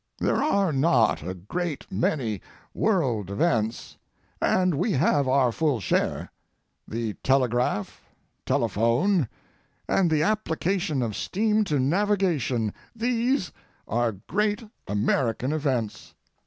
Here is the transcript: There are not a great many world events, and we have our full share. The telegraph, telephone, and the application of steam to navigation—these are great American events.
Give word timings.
There 0.17 0.41
are 0.43 0.73
not 0.73 1.21
a 1.21 1.35
great 1.35 1.85
many 1.91 2.41
world 2.73 3.29
events, 3.29 3.97
and 4.41 4.73
we 4.73 4.93
have 4.93 5.27
our 5.27 5.51
full 5.51 5.79
share. 5.79 6.31
The 6.87 7.13
telegraph, 7.21 8.01
telephone, 8.43 9.29
and 9.87 10.09
the 10.09 10.23
application 10.23 11.03
of 11.03 11.15
steam 11.15 11.63
to 11.65 11.77
navigation—these 11.79 13.51
are 13.87 14.13
great 14.13 14.63
American 14.87 15.51
events. 15.53 16.15